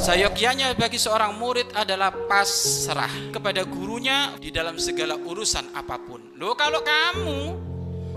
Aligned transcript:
Sayogyanya 0.00 0.72
bagi 0.80 0.96
seorang 0.96 1.36
murid 1.36 1.76
adalah 1.76 2.08
pasrah 2.08 3.12
kepada 3.36 3.68
gurunya 3.68 4.32
di 4.40 4.48
dalam 4.48 4.80
segala 4.80 5.12
urusan 5.12 5.76
apa 5.76 6.00
pun. 6.00 6.40
Loh 6.40 6.56
kalau 6.56 6.80
kamu 6.80 7.40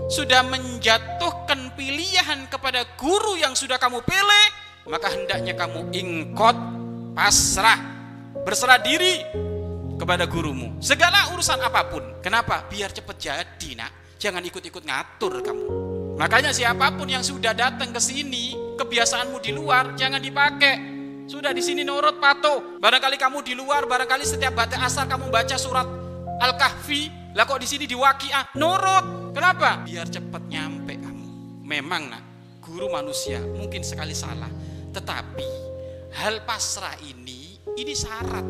sudah 0.08 0.40
menjatuhkan 0.48 1.76
pilihan 1.76 2.48
kepada 2.48 2.88
guru 2.96 3.36
yang 3.36 3.52
sudah 3.52 3.76
kamu 3.76 4.00
pilih, 4.00 4.46
maka 4.88 5.12
hendaknya 5.12 5.52
kamu 5.52 5.92
ingkot, 5.92 6.56
pasrah, 7.12 7.76
berserah 8.48 8.80
diri 8.80 9.20
kepada 10.00 10.24
gurumu. 10.24 10.80
Segala 10.80 11.36
urusan 11.36 11.60
apa 11.60 11.84
pun. 11.92 12.24
Kenapa? 12.24 12.64
Biar 12.64 12.96
cepat 12.96 13.20
jadi, 13.20 13.70
nak. 13.76 13.92
Jangan 14.16 14.40
ikut-ikut 14.40 14.88
ngatur 14.88 15.44
kamu. 15.44 15.66
Makanya 16.16 16.48
siapa 16.48 16.96
pun 16.96 17.12
yang 17.12 17.20
sudah 17.20 17.52
datang 17.52 17.92
ke 17.92 18.00
sini, 18.00 18.56
kebiasaanmu 18.80 19.36
di 19.44 19.52
luar 19.52 19.92
jangan 20.00 20.24
dipakai. 20.24 20.93
Sudah 21.24 21.56
di 21.56 21.64
sini 21.64 21.82
nurut 21.82 22.20
patuh. 22.20 22.80
Barangkali 22.80 23.16
kamu 23.16 23.40
di 23.40 23.56
luar, 23.56 23.88
barangkali 23.88 24.24
setiap 24.24 24.52
baca 24.52 24.76
asar 24.84 25.08
kamu 25.08 25.32
baca 25.32 25.56
surat 25.56 25.88
Al-Kahfi, 26.40 27.32
lah 27.32 27.48
kok 27.48 27.60
di 27.62 27.68
sini 27.68 27.84
di 27.88 27.96
Waqiah 27.96 28.54
nurut. 28.60 29.32
Kenapa? 29.32 29.82
Biar 29.86 30.04
cepat 30.06 30.44
nyampe 30.46 31.00
kamu. 31.00 31.28
Memang 31.64 32.12
nak, 32.12 32.22
guru 32.60 32.92
manusia 32.92 33.40
mungkin 33.40 33.80
sekali 33.80 34.12
salah, 34.12 34.50
tetapi 34.92 35.48
hal 36.20 36.44
pasrah 36.44 36.94
ini 37.02 37.56
ini 37.74 37.94
syarat 37.96 38.46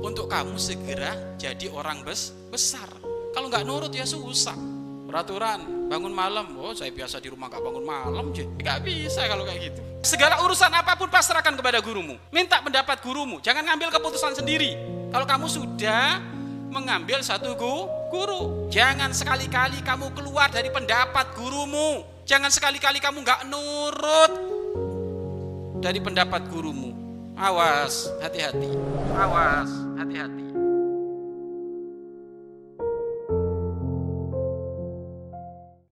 untuk 0.00 0.30
kamu 0.30 0.56
segera 0.56 1.36
jadi 1.36 1.68
orang 1.68 2.06
bes 2.06 2.32
besar. 2.48 2.88
Kalau 3.34 3.50
nggak 3.50 3.66
nurut 3.66 3.92
ya 3.92 4.06
susah. 4.06 4.79
Peraturan 5.10 5.90
bangun 5.90 6.14
malam, 6.14 6.54
oh 6.54 6.70
saya 6.70 6.94
biasa 6.94 7.18
di 7.18 7.34
rumah 7.34 7.50
nggak 7.50 7.58
bangun 7.58 7.82
malam, 7.82 8.30
je. 8.30 8.46
nggak 8.46 8.78
bisa 8.86 9.26
kalau 9.26 9.42
kayak 9.42 9.74
gitu. 9.74 9.82
Segala 10.06 10.38
urusan 10.46 10.70
apa 10.70 10.94
pun 10.94 11.10
pasrahkan 11.10 11.50
kepada 11.58 11.82
gurumu. 11.82 12.14
Minta 12.30 12.62
pendapat 12.62 13.02
gurumu, 13.02 13.42
jangan 13.42 13.66
ngambil 13.66 13.90
keputusan 13.90 14.38
sendiri. 14.38 14.78
Kalau 15.10 15.26
kamu 15.26 15.50
sudah 15.50 16.22
mengambil 16.70 17.18
satu 17.26 17.58
gu, 17.58 17.90
guru, 18.14 18.70
jangan 18.70 19.10
sekali-kali 19.10 19.82
kamu 19.82 20.14
keluar 20.14 20.46
dari 20.46 20.70
pendapat 20.70 21.34
gurumu. 21.34 22.06
Jangan 22.22 22.54
sekali-kali 22.54 23.02
kamu 23.02 23.26
nggak 23.26 23.50
nurut 23.50 24.32
dari 25.82 25.98
pendapat 25.98 26.46
gurumu. 26.46 26.94
Awas, 27.34 28.06
hati-hati. 28.22 28.78
Awas, 29.18 29.74
hati-hati. 29.98 30.49